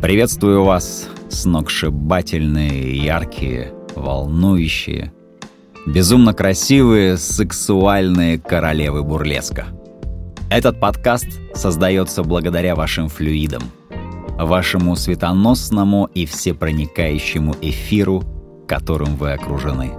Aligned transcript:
Приветствую 0.00 0.62
вас, 0.62 1.08
сногсшибательные, 1.30 2.98
яркие, 2.98 3.72
волнующие, 3.94 5.10
безумно 5.86 6.34
красивые, 6.34 7.16
сексуальные 7.16 8.38
королевы 8.38 9.02
бурлеска. 9.02 9.68
Этот 10.50 10.78
подкаст 10.80 11.26
создается 11.54 12.22
благодаря 12.22 12.74
вашим 12.74 13.08
флюидам, 13.08 13.62
вашему 14.38 14.96
светоносному 14.96 16.10
и 16.12 16.26
всепроникающему 16.26 17.54
эфиру, 17.62 18.22
которым 18.68 19.16
вы 19.16 19.32
окружены. 19.32 19.92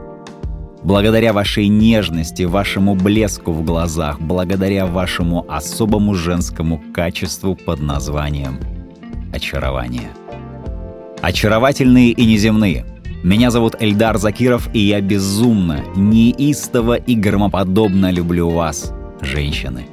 Благодаря 0.83 1.33
вашей 1.33 1.69
нежности, 1.69 2.43
вашему 2.43 2.93
блеску 2.93 3.51
в 3.51 3.65
глазах, 3.65 4.21
благодаря 4.21 4.85
вашему 4.85 5.43
особому 5.51 6.13
женскому 6.13 6.83
качеству 6.93 7.55
под 7.55 7.79
названием 7.79 8.76
очарование. 9.33 10.09
Очаровательные 11.21 12.11
и 12.11 12.25
неземные. 12.25 12.85
Меня 13.23 13.49
зовут 13.51 13.75
Эльдар 13.79 14.17
Закиров, 14.17 14.69
и 14.73 14.79
я 14.79 15.01
безумно, 15.01 15.83
неистово 15.95 16.95
и 16.95 17.15
громоподобно 17.15 18.11
люблю 18.11 18.49
вас, 18.49 18.93
женщины. 19.21 19.87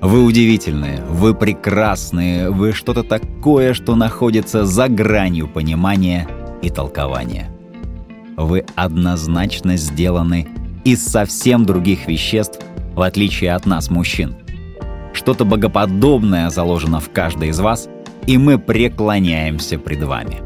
Вы 0.00 0.24
удивительные, 0.24 1.02
вы 1.04 1.34
прекрасные, 1.34 2.50
вы 2.50 2.72
что-то 2.72 3.02
такое, 3.02 3.74
что 3.74 3.96
находится 3.96 4.64
за 4.64 4.88
гранью 4.88 5.48
понимания 5.48 6.28
и 6.62 6.70
толкования. 6.70 7.50
Вы 8.36 8.64
однозначно 8.76 9.76
сделаны 9.76 10.46
из 10.84 11.04
совсем 11.04 11.66
других 11.66 12.06
веществ, 12.06 12.60
в 12.94 13.02
отличие 13.02 13.52
от 13.54 13.66
нас, 13.66 13.90
мужчин. 13.90 14.36
Что-то 15.12 15.44
богоподобное 15.44 16.48
заложено 16.50 17.00
в 17.00 17.10
каждой 17.10 17.48
из 17.48 17.58
вас, 17.58 17.88
и 18.28 18.38
мы 18.38 18.58
преклоняемся 18.58 19.78
пред 19.78 20.04
вами. 20.04 20.36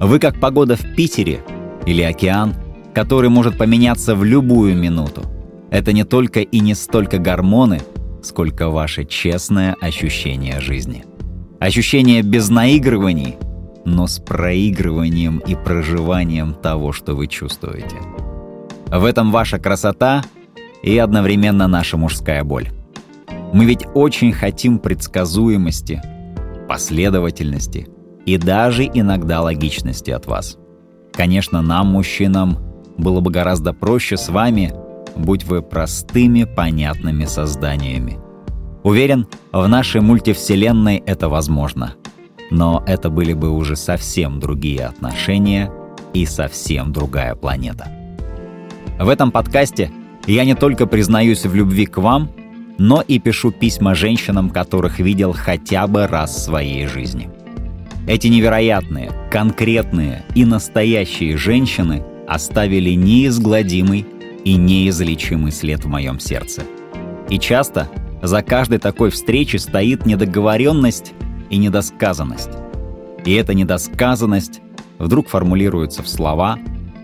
Вы 0.00 0.18
как 0.18 0.40
погода 0.40 0.76
в 0.76 0.94
Питере 0.94 1.40
или 1.84 2.00
океан, 2.02 2.54
который 2.94 3.28
может 3.28 3.58
поменяться 3.58 4.14
в 4.14 4.24
любую 4.24 4.74
минуту. 4.76 5.24
Это 5.70 5.92
не 5.92 6.04
только 6.04 6.40
и 6.40 6.60
не 6.60 6.74
столько 6.74 7.18
гормоны– 7.18 7.80
сколько 8.22 8.68
ваше 8.68 9.04
честное 9.04 9.76
ощущение 9.80 10.60
жизни. 10.60 11.04
Ощущение 11.58 12.22
без 12.22 12.48
наигрываний, 12.48 13.36
но 13.84 14.06
с 14.06 14.18
проигрыванием 14.18 15.38
и 15.38 15.54
проживанием 15.54 16.54
того, 16.54 16.92
что 16.92 17.14
вы 17.14 17.26
чувствуете. 17.26 17.96
В 18.86 19.04
этом 19.04 19.30
ваша 19.30 19.58
красота 19.58 20.22
и 20.82 20.96
одновременно 20.98 21.68
наша 21.68 21.96
мужская 21.96 22.44
боль. 22.44 22.68
Мы 23.52 23.64
ведь 23.64 23.86
очень 23.94 24.32
хотим 24.32 24.78
предсказуемости, 24.78 26.02
последовательности 26.70 27.88
и 28.26 28.38
даже 28.38 28.84
иногда 28.84 29.40
логичности 29.42 30.12
от 30.12 30.26
вас. 30.26 30.56
Конечно, 31.12 31.62
нам, 31.62 31.88
мужчинам, 31.88 32.58
было 32.96 33.20
бы 33.20 33.32
гораздо 33.32 33.72
проще 33.72 34.16
с 34.16 34.28
вами– 34.28 34.72
будь 35.16 35.44
вы 35.44 35.62
простыми, 35.62 36.44
понятными 36.44 37.24
созданиями. 37.24 38.18
Уверен, 38.84 39.26
в 39.52 39.66
нашей 39.66 40.00
мультивселенной 40.00 41.02
это 41.04 41.28
возможно. 41.28 41.94
Но 42.52 42.84
это 42.86 43.10
были 43.10 43.32
бы 43.32 43.50
уже 43.50 43.74
совсем 43.74 44.38
другие 44.38 44.86
отношения 44.86 45.72
и 46.14 46.24
совсем 46.26 46.92
другая 46.92 47.34
планета. 47.34 47.88
В 48.98 49.08
этом 49.08 49.32
подкасте 49.32 49.90
я 50.26 50.44
не 50.44 50.54
только 50.54 50.86
признаюсь 50.86 51.44
в 51.44 51.54
любви 51.54 51.86
к 51.86 51.98
вам, 51.98 52.30
но 52.80 53.02
и 53.02 53.18
пишу 53.18 53.50
письма 53.50 53.94
женщинам, 53.94 54.48
которых 54.48 55.00
видел 55.00 55.34
хотя 55.34 55.86
бы 55.86 56.06
раз 56.06 56.34
в 56.34 56.38
своей 56.38 56.86
жизни. 56.86 57.28
Эти 58.06 58.28
невероятные, 58.28 59.12
конкретные 59.30 60.24
и 60.34 60.46
настоящие 60.46 61.36
женщины 61.36 62.02
оставили 62.26 62.92
неизгладимый 62.92 64.06
и 64.46 64.54
неизлечимый 64.54 65.52
след 65.52 65.84
в 65.84 65.88
моем 65.88 66.18
сердце. 66.18 66.62
И 67.28 67.38
часто 67.38 67.90
за 68.22 68.40
каждой 68.40 68.78
такой 68.78 69.10
встречи 69.10 69.58
стоит 69.58 70.06
недоговоренность 70.06 71.12
и 71.50 71.58
недосказанность. 71.58 72.50
И 73.26 73.34
эта 73.34 73.52
недосказанность 73.52 74.62
вдруг 74.98 75.28
формулируется 75.28 76.02
в 76.02 76.08
слова, 76.08 76.58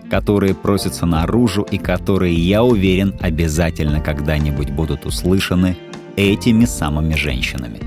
которые 0.09 0.53
просятся 0.53 1.05
наружу 1.05 1.63
и 1.63 1.77
которые, 1.77 2.35
я 2.35 2.63
уверен, 2.63 3.15
обязательно 3.19 3.99
когда-нибудь 3.99 4.71
будут 4.71 5.05
услышаны 5.05 5.77
этими 6.15 6.65
самыми 6.65 7.13
женщинами. 7.15 7.79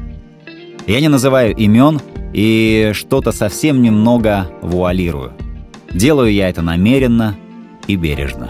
Я 0.86 1.00
не 1.00 1.09
называю 1.09 1.54
имен 1.54 2.00
и 2.32 2.92
что-то 2.94 3.32
совсем 3.32 3.82
немного 3.82 4.48
вуалирую. 4.62 5.32
Делаю 5.92 6.32
я 6.32 6.48
это 6.48 6.62
намеренно 6.62 7.36
и 7.86 7.97
бережно. 7.97 8.48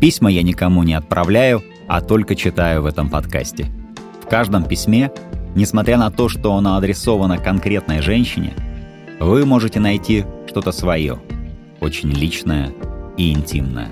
Письма 0.00 0.30
я 0.30 0.42
никому 0.42 0.82
не 0.82 0.94
отправляю, 0.94 1.62
а 1.86 2.00
только 2.00 2.34
читаю 2.34 2.82
в 2.82 2.86
этом 2.86 3.08
подкасте. 3.08 3.66
В 4.22 4.28
каждом 4.28 4.64
письме, 4.64 5.10
несмотря 5.54 5.96
на 5.96 6.10
то, 6.10 6.28
что 6.28 6.54
оно 6.54 6.76
адресовано 6.76 7.38
конкретной 7.38 8.02
женщине, 8.02 8.52
вы 9.20 9.46
можете 9.46 9.80
найти 9.80 10.24
что-то 10.46 10.70
свое, 10.72 11.18
очень 11.80 12.10
личное 12.10 12.72
и 13.16 13.32
интимное. 13.32 13.88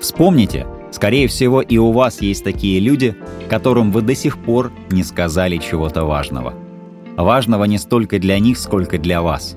Вспомните, 0.00 0.66
скорее 0.90 1.28
всего, 1.28 1.60
и 1.60 1.78
у 1.78 1.92
вас 1.92 2.20
есть 2.20 2.44
такие 2.44 2.80
люди, 2.80 3.16
которым 3.48 3.92
вы 3.92 4.02
до 4.02 4.14
сих 4.14 4.38
пор 4.38 4.72
не 4.90 5.04
сказали 5.04 5.58
чего-то 5.58 6.04
важного. 6.04 6.54
Важного 7.16 7.64
не 7.64 7.78
столько 7.78 8.18
для 8.18 8.38
них, 8.38 8.58
сколько 8.58 8.98
для 8.98 9.22
вас. 9.22 9.56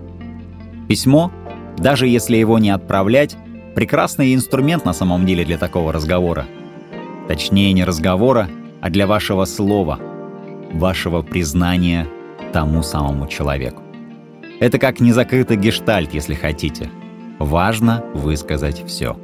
Письмо, 0.87 1.31
даже 1.77 2.07
если 2.07 2.37
его 2.37 2.59
не 2.59 2.69
отправлять, 2.69 3.37
Прекрасный 3.75 4.33
инструмент 4.33 4.85
на 4.85 4.93
самом 4.93 5.25
деле 5.25 5.43
для 5.43 5.57
такого 5.57 5.91
разговора. 5.91 6.45
Точнее, 7.27 7.73
не 7.73 7.83
разговора, 7.83 8.47
а 8.79 8.89
для 8.89 9.05
вашего 9.05 9.43
слова, 9.43 9.99
вашего 10.71 11.21
признания 11.23 12.07
тому 12.53 12.83
самому 12.83 13.27
человеку. 13.27 13.83
Это 14.61 14.79
как 14.79 15.01
незакрытый 15.01 15.57
гештальт, 15.57 16.13
если 16.13 16.35
хотите. 16.35 16.89
Важно 17.39 18.03
высказать 18.13 18.85
все. 18.85 19.17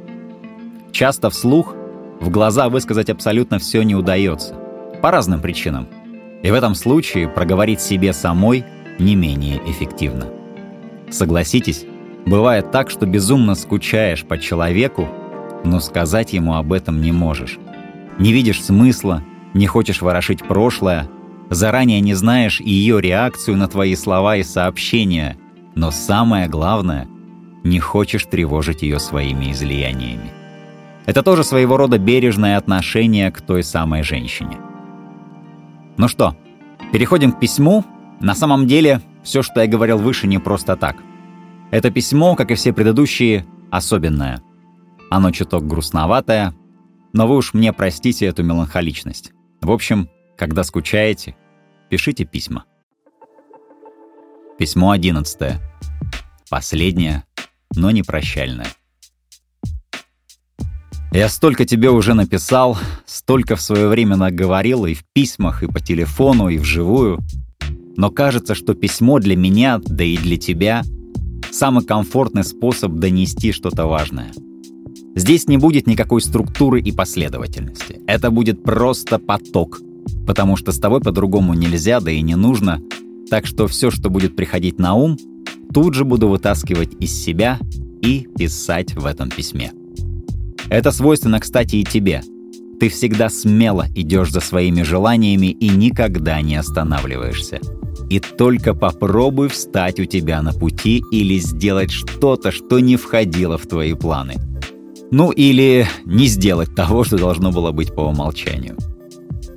Часто 0.92 1.30
вслух, 1.30 1.74
в 2.20 2.30
глаза 2.30 2.68
высказать 2.68 3.10
абсолютно 3.10 3.58
все 3.58 3.82
не 3.82 3.94
удается. 3.94 4.54
По 5.00 5.10
разным 5.10 5.40
причинам. 5.40 5.88
И 6.42 6.50
в 6.50 6.54
этом 6.54 6.74
случае 6.74 7.28
проговорить 7.28 7.80
себе 7.80 8.12
самой 8.12 8.64
не 8.98 9.16
менее 9.16 9.60
эффективно. 9.66 10.26
Согласитесь, 11.10 11.86
Бывает 12.26 12.70
так, 12.70 12.90
что 12.90 13.06
безумно 13.06 13.54
скучаешь 13.54 14.24
по 14.24 14.38
человеку, 14.38 15.08
но 15.64 15.80
сказать 15.80 16.32
ему 16.32 16.54
об 16.54 16.72
этом 16.72 17.00
не 17.00 17.12
можешь. 17.12 17.58
Не 18.18 18.32
видишь 18.32 18.62
смысла, 18.62 19.22
не 19.54 19.66
хочешь 19.66 20.02
ворошить 20.02 20.46
прошлое, 20.46 21.08
заранее 21.50 22.00
не 22.00 22.14
знаешь 22.14 22.60
ее 22.60 23.00
реакцию 23.00 23.56
на 23.56 23.68
твои 23.68 23.96
слова 23.96 24.36
и 24.36 24.42
сообщения, 24.42 25.36
но 25.74 25.90
самое 25.90 26.48
главное, 26.48 27.08
не 27.64 27.78
хочешь 27.78 28.26
тревожить 28.26 28.82
ее 28.82 28.98
своими 28.98 29.52
излияниями. 29.52 30.32
Это 31.06 31.22
тоже 31.22 31.44
своего 31.44 31.76
рода 31.76 31.98
бережное 31.98 32.56
отношение 32.56 33.30
к 33.30 33.40
той 33.40 33.62
самой 33.62 34.02
женщине. 34.02 34.58
Ну 35.96 36.08
что, 36.08 36.36
переходим 36.92 37.32
к 37.32 37.40
письму. 37.40 37.84
На 38.20 38.34
самом 38.34 38.66
деле, 38.66 39.00
все, 39.22 39.42
что 39.42 39.60
я 39.60 39.66
говорил 39.66 39.98
выше, 39.98 40.26
не 40.26 40.38
просто 40.38 40.76
так— 40.76 40.96
это 41.72 41.90
письмо, 41.90 42.36
как 42.36 42.50
и 42.50 42.54
все 42.54 42.74
предыдущие, 42.74 43.46
особенное. 43.70 44.42
Оно 45.10 45.30
чуток 45.30 45.66
грустноватое, 45.66 46.54
но 47.14 47.26
вы 47.26 47.36
уж 47.36 47.54
мне 47.54 47.72
простите 47.72 48.26
эту 48.26 48.42
меланхоличность. 48.42 49.32
В 49.62 49.70
общем, 49.70 50.10
когда 50.36 50.64
скучаете, 50.64 51.34
пишите 51.88 52.26
письма. 52.26 52.66
Письмо 54.58 54.90
одиннадцатое. 54.90 55.60
Последнее, 56.50 57.24
но 57.74 57.90
не 57.90 58.02
прощальное. 58.02 58.68
Я 61.12 61.28
столько 61.28 61.66
тебе 61.66 61.90
уже 61.90 62.14
написал, 62.14 62.78
столько 63.04 63.56
в 63.56 63.60
свое 63.60 63.88
время 63.88 64.16
наговорил 64.16 64.86
и 64.86 64.94
в 64.94 65.04
письмах, 65.12 65.62
и 65.62 65.66
по 65.66 65.78
телефону, 65.78 66.48
и 66.48 66.56
вживую. 66.56 67.18
Но 67.96 68.10
кажется, 68.10 68.54
что 68.54 68.72
письмо 68.74 69.18
для 69.18 69.36
меня, 69.36 69.78
да 69.78 70.04
и 70.04 70.16
для 70.16 70.38
тебя— 70.38 70.82
самый 71.52 71.84
комфортный 71.84 72.44
способ 72.44 72.92
донести 72.94 73.52
что-то 73.52 73.86
важное. 73.86 74.32
Здесь 75.14 75.46
не 75.46 75.58
будет 75.58 75.86
никакой 75.86 76.22
структуры 76.22 76.80
и 76.80 76.90
последовательности. 76.90 78.00
Это 78.06 78.30
будет 78.30 78.62
просто 78.62 79.18
поток, 79.18 79.80
потому 80.26 80.56
что 80.56 80.72
с 80.72 80.78
тобой 80.78 81.00
по-другому 81.00 81.52
нельзя, 81.52 82.00
да 82.00 82.10
и 82.10 82.22
не 82.22 82.34
нужно. 82.34 82.80
Так 83.28 83.46
что 83.46 83.66
все, 83.66 83.90
что 83.90 84.08
будет 84.08 84.34
приходить 84.34 84.78
на 84.78 84.94
ум, 84.94 85.18
тут 85.72 85.94
же 85.94 86.04
буду 86.04 86.28
вытаскивать 86.28 86.90
из 87.00 87.12
себя 87.12 87.58
и 88.02 88.28
писать 88.36 88.94
в 88.94 89.06
этом 89.06 89.30
письме. 89.30 89.72
Это 90.68 90.90
свойственно, 90.90 91.40
кстати, 91.40 91.76
и 91.76 91.84
тебе. 91.84 92.22
Ты 92.80 92.88
всегда 92.88 93.28
смело 93.28 93.86
идешь 93.94 94.32
за 94.32 94.40
своими 94.40 94.82
желаниями 94.82 95.46
и 95.46 95.68
никогда 95.68 96.40
не 96.40 96.56
останавливаешься. 96.56 97.60
И 98.10 98.18
только 98.18 98.74
попробуй 98.74 99.48
встать 99.48 100.00
у 100.00 100.04
тебя 100.04 100.42
на 100.42 100.52
пути 100.52 101.02
или 101.12 101.38
сделать 101.38 101.90
что-то, 101.90 102.50
что 102.50 102.80
не 102.80 102.96
входило 102.96 103.56
в 103.56 103.66
твои 103.66 103.94
планы. 103.94 104.34
Ну 105.10 105.30
или 105.30 105.86
не 106.04 106.26
сделать 106.26 106.74
того, 106.74 107.04
что 107.04 107.18
должно 107.18 107.52
было 107.52 107.70
быть 107.70 107.94
по 107.94 108.00
умолчанию. 108.00 108.76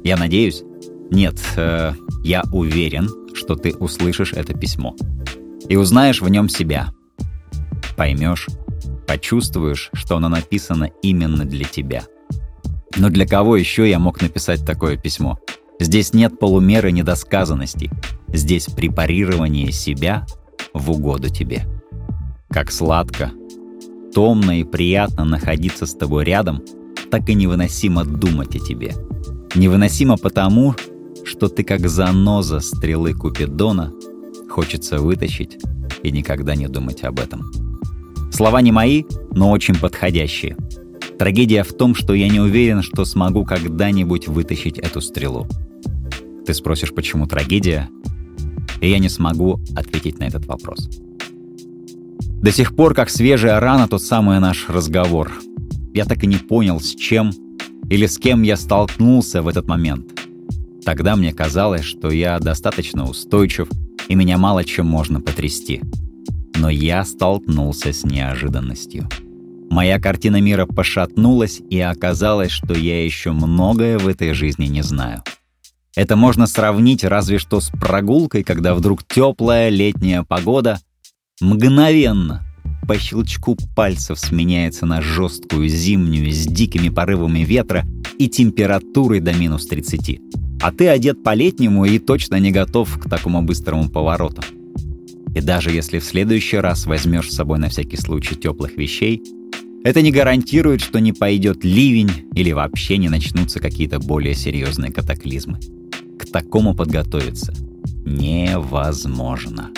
Я 0.03 0.17
надеюсь? 0.17 0.63
Нет, 1.09 1.39
э, 1.55 1.93
я 2.23 2.43
уверен, 2.51 3.09
что 3.33 3.55
ты 3.55 3.73
услышишь 3.73 4.33
это 4.33 4.53
письмо. 4.53 4.95
И 5.69 5.75
узнаешь 5.75 6.21
в 6.21 6.29
нем 6.29 6.49
себя. 6.49 6.89
Поймешь, 7.97 8.47
почувствуешь, 9.07 9.89
что 9.93 10.17
оно 10.17 10.29
написано 10.29 10.91
именно 11.01 11.45
для 11.45 11.65
тебя. 11.65 12.03
Но 12.97 13.09
для 13.09 13.25
кого 13.25 13.57
еще 13.57 13.89
я 13.89 13.99
мог 13.99 14.21
написать 14.21 14.65
такое 14.65 14.97
письмо? 14.97 15.39
Здесь 15.79 16.13
нет 16.13 16.39
полумеры 16.39 16.91
недосказанности. 16.91 17.91
Здесь 18.29 18.65
препарирование 18.67 19.71
себя 19.71 20.25
в 20.73 20.91
угоду 20.91 21.29
тебе. 21.29 21.65
Как 22.49 22.71
сладко, 22.71 23.31
томно 24.13 24.59
и 24.59 24.63
приятно 24.63 25.25
находиться 25.25 25.85
с 25.85 25.93
тобой 25.93 26.23
рядом, 26.23 26.63
так 27.11 27.29
и 27.29 27.33
невыносимо 27.33 28.05
думать 28.05 28.55
о 28.55 28.59
тебе. 28.59 28.93
Невыносимо 29.55 30.17
потому, 30.17 30.75
что 31.25 31.49
ты 31.49 31.63
как 31.63 31.87
заноза 31.89 32.59
стрелы 32.59 33.13
Купидона 33.13 33.91
хочется 34.55 34.99
вытащить 34.99 35.57
и 36.01 36.11
никогда 36.11 36.55
не 36.55 36.67
думать 36.67 37.03
об 37.03 37.19
этом. 37.19 37.51
Слова 38.31 38.61
не 38.61 38.71
мои, 38.71 39.03
но 39.31 39.51
очень 39.51 39.75
подходящие. 39.75 40.55
Трагедия 41.19 41.63
в 41.63 41.73
том, 41.73 41.93
что 41.93 42.13
я 42.13 42.29
не 42.29 42.39
уверен, 42.39 42.81
что 42.81 43.03
смогу 43.03 43.43
когда-нибудь 43.43 44.29
вытащить 44.29 44.79
эту 44.79 45.01
стрелу. 45.01 45.45
Ты 46.45 46.53
спросишь, 46.53 46.93
почему 46.93 47.27
трагедия? 47.27 47.89
И 48.79 48.89
я 48.89 48.99
не 48.99 49.09
смогу 49.09 49.59
ответить 49.75 50.19
на 50.19 50.23
этот 50.23 50.45
вопрос. 50.45 50.89
До 52.41 52.51
сих 52.53 52.77
пор, 52.77 52.93
как 52.93 53.09
свежая 53.09 53.59
рана, 53.59 53.89
тот 53.89 54.03
самый 54.03 54.39
наш 54.39 54.69
разговор. 54.69 55.33
Я 55.93 56.05
так 56.05 56.23
и 56.23 56.27
не 56.27 56.37
понял, 56.37 56.79
с 56.79 56.95
чем 56.95 57.31
или 57.89 58.05
с 58.05 58.17
кем 58.17 58.41
я 58.43 58.55
столкнулся 58.55 59.41
в 59.41 59.49
этот 59.49 59.67
момент. 59.67 60.17
Тогда 60.85 61.17
мне 61.17 61.33
казалось, 61.33 61.83
что 61.83 62.09
я 62.09 62.39
достаточно 62.39 63.09
устойчив, 63.09 63.67
и 64.07 64.15
меня 64.15 64.37
мало 64.37 64.63
чем 64.63 64.87
можно 64.87 65.21
потрясти. 65.21 65.81
Но 66.55 66.69
я 66.69 67.03
столкнулся 67.05 67.91
с 67.91 68.03
неожиданностью. 68.03 69.09
Моя 69.69 69.99
картина 69.99 70.39
мира 70.39 70.65
пошатнулась, 70.65 71.61
и 71.69 71.79
оказалось, 71.79 72.51
что 72.51 72.73
я 72.73 73.03
еще 73.03 73.31
многое 73.31 73.97
в 73.97 74.07
этой 74.07 74.33
жизни 74.33 74.65
не 74.65 74.81
знаю. 74.81 75.23
Это 75.95 76.15
можно 76.15 76.45
сравнить 76.45 77.03
разве 77.03 77.39
что 77.39 77.59
с 77.59 77.69
прогулкой, 77.69 78.43
когда 78.43 78.75
вдруг 78.75 79.03
теплая 79.03 79.69
летняя 79.69 80.23
погода 80.23 80.79
мгновенно 81.41 82.43
по 82.87 82.97
щелчку 82.97 83.57
пальцев 83.75 84.19
сменяется 84.19 84.85
на 84.85 85.01
жесткую 85.01 85.69
зимнюю 85.69 86.31
с 86.31 86.45
дикими 86.45 86.89
порывами 86.89 87.39
ветра 87.39 87.85
и 88.19 88.27
температурой 88.29 89.21
до 89.21 89.33
минус 89.33 89.67
30. 89.67 90.44
А 90.65 90.71
ты 90.71 90.87
одет 90.87 91.21
по-летнему 91.21 91.85
и 91.85 91.99
точно 91.99 92.39
не 92.39 92.49
готов 92.49 92.97
к 92.97 93.07
такому 93.07 93.43
быстрому 93.43 93.87
повороту. 93.87 94.41
И 95.35 95.39
даже 95.39 95.69
если 95.69 95.99
в 95.99 96.03
следующий 96.03 96.57
раз 96.57 96.87
возьмешь 96.87 97.29
с 97.29 97.35
собой 97.35 97.59
на 97.59 97.69
всякий 97.69 97.97
случай 97.97 98.33
теплых 98.33 98.75
вещей, 98.75 99.21
это 99.83 100.01
не 100.01 100.11
гарантирует, 100.11 100.81
что 100.81 100.97
не 100.97 101.13
пойдет 101.13 101.63
ливень 101.63 102.31
или 102.33 102.51
вообще 102.51 102.97
не 102.97 103.09
начнутся 103.09 103.59
какие-то 103.59 103.99
более 103.99 104.33
серьезные 104.33 104.91
катаклизмы 104.91 105.59
к 106.17 106.25
такому 106.25 106.73
подготовиться 106.73 107.53
невозможно. 108.03 109.69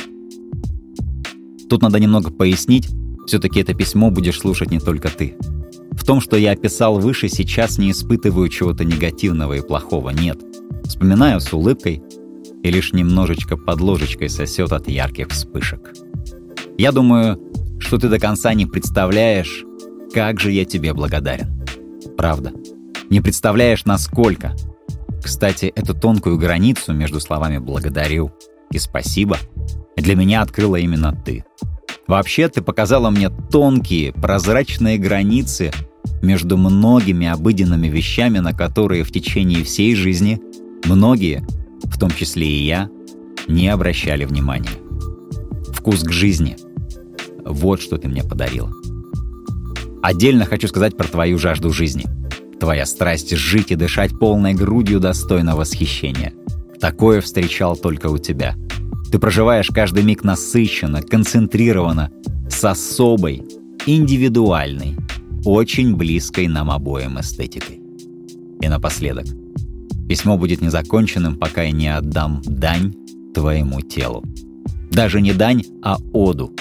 Тут 1.69 1.81
надо 1.81 1.99
немного 1.99 2.31
пояснить, 2.31 2.87
все-таки 3.25 3.59
это 3.59 3.73
письмо 3.73 4.09
будешь 4.09 4.39
слушать 4.39 4.71
не 4.71 4.79
только 4.79 5.09
ты. 5.09 5.35
В 5.91 6.05
том, 6.05 6.21
что 6.21 6.37
я 6.37 6.51
описал 6.51 6.97
выше, 6.97 7.27
сейчас 7.27 7.77
не 7.77 7.91
испытываю 7.91 8.47
чего-то 8.47 8.85
негативного 8.85 9.55
и 9.55 9.61
плохого, 9.61 10.11
нет. 10.11 10.39
Вспоминаю 10.87 11.39
с 11.39 11.51
улыбкой 11.51 12.01
и 12.63 12.71
лишь 12.71 12.93
немножечко 12.93 13.57
под 13.57 13.81
ложечкой 13.81 14.29
сосет 14.29 14.71
от 14.71 14.87
ярких 14.87 15.29
вспышек. 15.29 15.93
Я 16.77 16.91
думаю, 16.91 17.39
что 17.79 17.97
ты 17.97 18.09
до 18.09 18.19
конца 18.19 18.53
не 18.53 18.65
представляешь, 18.65 19.65
как 20.13 20.39
же 20.39 20.51
я 20.51 20.65
тебе 20.65 20.93
благодарен. 20.93 21.63
Правда. 22.17 22.53
Не 23.09 23.21
представляешь, 23.21 23.85
насколько. 23.85 24.55
Кстати, 25.23 25.65
эту 25.75 25.93
тонкую 25.93 26.37
границу 26.37 26.93
между 26.93 27.19
словами 27.19 27.57
«благодарю» 27.57 28.31
и 28.71 28.79
«спасибо» 28.79 29.37
для 29.97 30.15
меня 30.15 30.41
открыла 30.41 30.77
именно 30.77 31.11
ты. 31.25 31.43
Вообще, 32.07 32.47
ты 32.47 32.61
показала 32.61 33.09
мне 33.09 33.29
тонкие, 33.29 34.13
прозрачные 34.13 34.97
границы 34.97 35.71
между 36.21 36.57
многими 36.57 37.27
обыденными 37.27 37.87
вещами, 37.87 38.39
на 38.39 38.53
которые 38.53 39.03
в 39.03 39.11
течение 39.11 39.63
всей 39.63 39.95
жизни 39.95 40.39
многие, 40.87 41.45
в 41.83 41.99
том 41.99 42.09
числе 42.11 42.47
и 42.47 42.65
я, 42.65 42.89
не 43.47 43.67
обращали 43.69 44.25
внимания. 44.25 44.69
Вкус 45.73 46.03
к 46.03 46.11
жизни. 46.11 46.57
Вот 47.45 47.81
что 47.81 47.97
ты 47.97 48.07
мне 48.07 48.23
подарила. 48.23 48.71
Отдельно 50.01 50.45
хочу 50.45 50.67
сказать 50.67 50.97
про 50.97 51.07
твою 51.07 51.37
жажду 51.37 51.71
жизни— 51.71 52.05
Твоя 52.59 52.87
страсть 52.87 53.35
жить 53.35 53.71
и 53.71 53.75
дышать 53.75 54.17
полной 54.17 54.53
грудью 54.53 54.99
достойна 54.99 55.55
восхищения. 55.55 56.33
Такое 56.79 57.21
встречал 57.21 57.75
только 57.75 58.07
у 58.07 58.17
тебя. 58.17 58.55
Ты 59.11 59.19
проживаешь 59.19 59.69
каждый 59.69 60.03
миг 60.03 60.23
насыщенно, 60.23 61.01
концентрированно, 61.01 62.11
с 62.49 62.63
особой, 62.65 63.43
индивидуальной, 63.85 64.97
очень 65.45 65.95
близкой 65.95 66.47
нам 66.47 66.71
обоим 66.71 67.19
эстетикой. 67.19 67.79
И 68.59 68.67
напоследок. 68.67 69.25
Письмо 70.07 70.37
будет 70.37 70.61
незаконченным, 70.61 71.37
пока 71.37 71.63
я 71.63 71.71
не 71.71 71.87
отдам 71.87 72.41
дань 72.45 72.93
твоему 73.33 73.81
телу. 73.81 74.23
Даже 74.91 75.21
не 75.21 75.33
дань, 75.33 75.63
а 75.83 75.97
оду. 76.13 76.53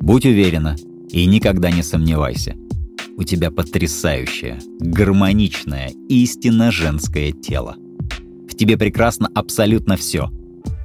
Будь 0.00 0.26
уверена 0.26 0.76
и 1.10 1.24
никогда 1.26 1.70
не 1.70 1.82
сомневайся— 1.82 2.54
у 3.18 3.24
тебя 3.24 3.50
потрясающее, 3.50 4.58
гармоничное, 4.78 5.90
истинно 6.08 6.70
женское 6.70 7.32
тело. 7.32 7.76
В 8.46 8.54
тебе 8.54 8.76
прекрасно 8.76 9.30
абсолютно 9.34 9.96
все. 9.96 10.30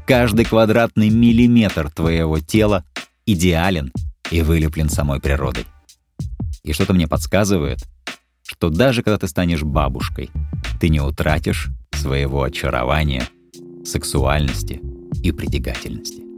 Каждый 0.08 0.46
квадратный 0.46 1.10
миллиметр 1.10 1.92
твоего 1.92 2.40
тела 2.40 2.86
идеален 3.26 3.92
и 4.30 4.42
вылеплен 4.42 4.90
самой 4.90 5.20
природой. 5.20 5.66
И 6.64 6.72
что-то 6.72 6.94
мне 6.94 7.08
подсказывает, 7.08 7.80
что 8.48 8.70
даже 8.70 9.04
когда 9.04 9.18
ты 9.18 9.28
станешь 9.28 9.64
бабушкой, 9.64 10.30
ты 10.80 10.88
не 10.88 11.02
утратишь 11.02 11.70
своего 12.02 12.42
очарования, 12.42 13.28
сексуальности 13.86 14.82
и 15.22 15.32
притягательности. 15.32 16.31